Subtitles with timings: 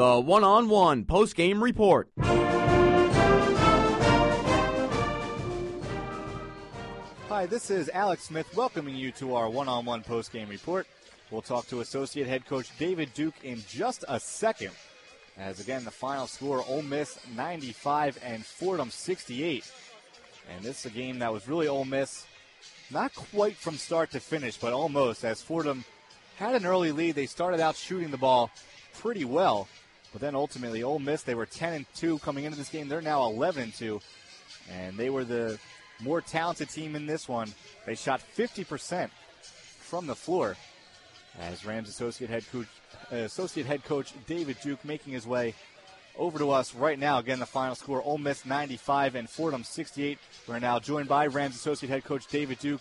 [0.00, 2.08] The one on one post game report.
[7.28, 10.86] Hi, this is Alex Smith welcoming you to our one on one post game report.
[11.30, 14.70] We'll talk to Associate Head Coach David Duke in just a second.
[15.36, 19.70] As again, the final score Ole Miss 95 and Fordham 68.
[20.56, 22.24] And this is a game that was really Ole Miss,
[22.90, 25.84] not quite from start to finish, but almost, as Fordham
[26.36, 27.16] had an early lead.
[27.16, 28.50] They started out shooting the ball
[28.94, 29.68] pretty well,
[30.12, 32.88] but then ultimately Ole Miss, they were 10 and 2 coming into this game.
[32.88, 34.00] They're now 11 and 2,
[34.70, 35.58] and they were the
[36.00, 37.52] more talented team in this one.
[37.86, 39.10] They shot 50%
[39.42, 40.56] from the floor.
[41.38, 42.66] As Rams associate head coach,
[43.12, 45.54] uh, associate head coach David Duke making his way
[46.18, 47.18] over to us right now.
[47.18, 50.18] Again, the final score: Ole Miss 95 and Fordham 68.
[50.48, 52.80] We're now joined by Rams associate head coach David Duke.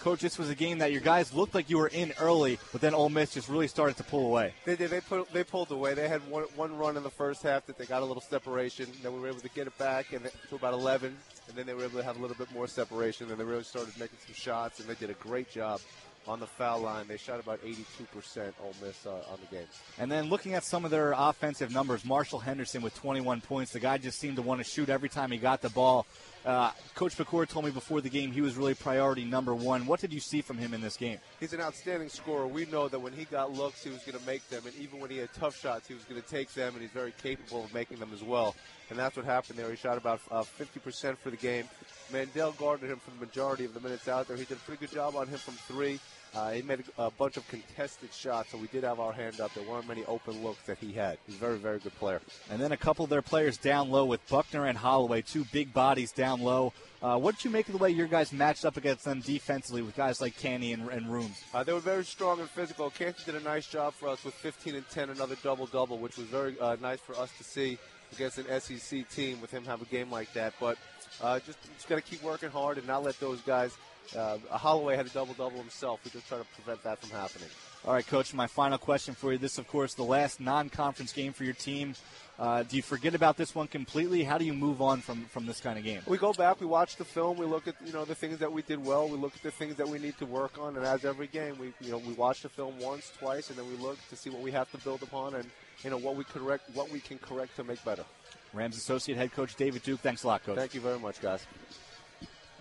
[0.00, 2.80] Coach, this was a game that your guys looked like you were in early, but
[2.80, 4.54] then Ole Miss just really started to pull away.
[4.64, 4.90] They did.
[4.90, 5.94] They put, they pulled away.
[5.94, 8.86] They had one, one run in the first half that they got a little separation.
[9.02, 11.16] Then we were able to get it back and to about 11,
[11.48, 13.28] and then they were able to have a little bit more separation.
[13.30, 15.80] And they really started making some shots, and they did a great job
[16.28, 17.08] on the foul line.
[17.08, 19.66] They shot about 82% Ole Miss uh, on the game.
[19.98, 23.72] And then looking at some of their offensive numbers, Marshall Henderson with 21 points.
[23.72, 26.06] The guy just seemed to want to shoot every time he got the ball.
[26.44, 29.86] Uh, Coach McCord told me before the game he was really priority number one.
[29.86, 31.18] What did you see from him in this game?
[31.40, 32.46] He's an outstanding scorer.
[32.46, 35.00] We know that when he got looks, he was going to make them, and even
[35.00, 37.64] when he had tough shots, he was going to take them, and he's very capable
[37.64, 38.54] of making them as well.
[38.90, 39.68] And that's what happened there.
[39.70, 41.68] He shot about uh, 50% for the game.
[42.12, 44.36] Mandell guarded him for the majority of the minutes out there.
[44.36, 46.00] He did a pretty good job on him from three.
[46.34, 49.40] Uh, he made a, a, bunch of contested shots, so we did have our hand
[49.40, 49.52] up.
[49.54, 51.18] There weren't many open looks that he had.
[51.26, 52.20] He's a very, very good player.
[52.50, 55.72] And then a couple of their players down low with Buckner and Holloway, two big
[55.72, 56.72] bodies down low.
[57.00, 59.82] Uh, what did you make of the way your guys matched up against them defensively
[59.82, 61.42] with guys like Canty and, and Rooms?
[61.54, 62.90] Uh, they were very strong and physical.
[62.90, 66.16] Canty did a nice job for us with 15 and 10, another double double, which
[66.16, 67.78] was very uh, nice for us to see
[68.12, 70.54] against an SEC team with him have a game like that.
[70.60, 70.78] But
[71.20, 73.76] uh, just, just got to keep working hard and not let those guys
[74.16, 76.00] uh, Holloway had a double double himself.
[76.04, 77.48] We just try to prevent that from happening.
[77.84, 78.34] All right, Coach.
[78.34, 79.38] My final question for you.
[79.38, 81.94] This, of course, the last non-conference game for your team.
[82.38, 84.22] Uh, do you forget about this one completely?
[84.22, 86.02] How do you move on from, from this kind of game?
[86.06, 88.52] We go back, we watch the film, we look at you know the things that
[88.52, 90.86] we did well, we look at the things that we need to work on, and
[90.86, 93.76] as every game, we you know we watch the film once, twice, and then we
[93.76, 95.46] look to see what we have to build upon and
[95.82, 98.04] you know what we correct, what we can correct to make better.
[98.52, 100.00] Rams associate head coach David Duke.
[100.00, 100.56] Thanks a lot, Coach.
[100.56, 101.44] Thank you very much, guys.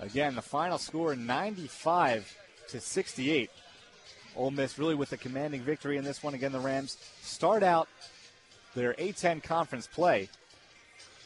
[0.00, 2.34] Again, the final score 95
[2.68, 3.50] to 68.
[4.36, 6.34] Ole Miss really with a commanding victory in this one.
[6.34, 7.88] Again, the Rams start out
[8.74, 10.28] their A10 conference play.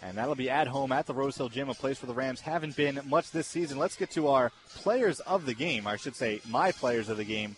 [0.02, 2.40] And that'll be at home at the Rose Hill Gym, a place where the Rams
[2.40, 3.78] haven't been much this season.
[3.78, 5.86] Let's get to our players of the game.
[5.86, 7.56] I should say, my players of the game.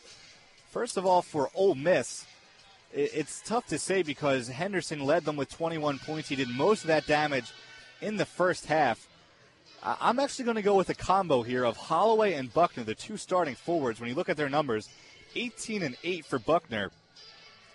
[0.71, 2.27] First of all, for Ole Miss,
[2.93, 6.29] it's tough to say because Henderson led them with 21 points.
[6.29, 7.53] He did most of that damage
[8.01, 9.07] in the first half.
[9.85, 13.17] I'm actually going to go with a combo here of Holloway and Buckner, the two
[13.17, 14.01] starting forwards.
[14.01, 14.89] When you look at their numbers,
[15.35, 16.91] 18 and 8 for Buckner,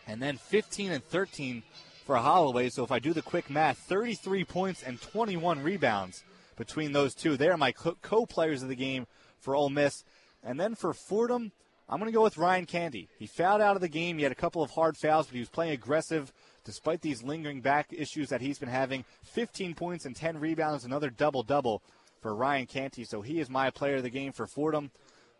[0.08, 1.64] and then 15 and 13
[2.06, 2.70] for Holloway.
[2.70, 6.24] So if I do the quick math, 33 points and 21 rebounds
[6.56, 7.38] between those two.
[7.38, 9.08] They are my co players of the game
[9.40, 10.04] for Ole Miss.
[10.44, 11.52] And then for Fordham,
[11.90, 13.08] I'm going to go with Ryan Canty.
[13.18, 14.18] He fouled out of the game.
[14.18, 16.34] He had a couple of hard fouls, but he was playing aggressive
[16.66, 19.06] despite these lingering back issues that he's been having.
[19.24, 21.82] 15 points and 10 rebounds, another double double
[22.22, 23.06] for Ryan Canty.
[23.06, 24.92] So he is my player of the game for Fordham.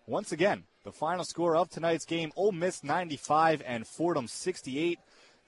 [0.10, 4.98] Once again, the final score of tonight's game Ole Miss 95 and Fordham 68.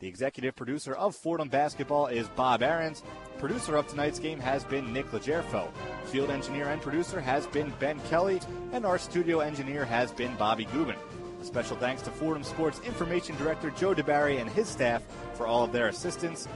[0.02, 3.02] The executive producer of Fordham basketball is Bob Ahrens.
[3.38, 5.72] Producer of tonight's game has been Nick Legerfo.
[6.08, 8.42] Field engineer and producer has been Ben Kelly,
[8.74, 10.98] and our studio engineer has been Bobby Gubin.
[11.42, 15.04] A special thanks to Fordham Sports Information Director Joe DiBari and his staff
[15.36, 16.50] for all of their assistance.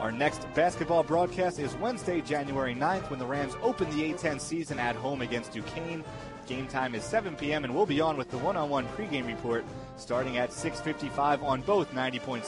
[0.00, 4.78] Our next basketball broadcast is Wednesday, January 9th, when the Rams open the A10 season
[4.78, 6.04] at home against Duquesne.
[6.46, 7.64] Game time is 7 p.m.
[7.64, 9.64] and we'll be on with the one-on-one pregame report
[9.96, 12.42] starting at 6:55 on both 90.7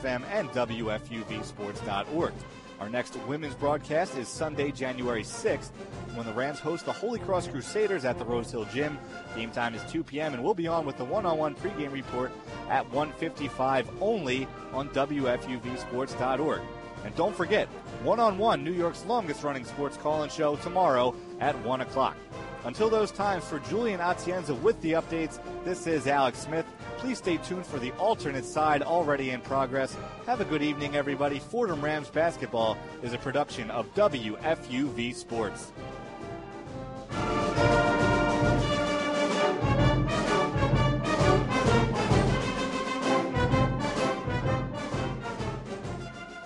[0.00, 2.32] FM and WFUVSports.org.
[2.80, 5.70] Our next women's broadcast is Sunday, January 6th,
[6.14, 8.98] when the Rams host the Holy Cross Crusaders at the Rose Hill Gym.
[9.34, 10.34] Game time is 2 p.m.
[10.34, 12.32] and we'll be on with the one-on-one pregame report
[12.68, 16.60] at 1:55 only on WFUVSports.org.
[17.06, 17.68] And don't forget,
[18.02, 22.16] one on one, New York's longest running sports call in show tomorrow at 1 o'clock.
[22.64, 26.66] Until those times, for Julian Atienza with the updates, this is Alex Smith.
[26.96, 29.96] Please stay tuned for the alternate side already in progress.
[30.26, 31.38] Have a good evening, everybody.
[31.38, 35.70] Fordham Rams basketball is a production of WFUV Sports.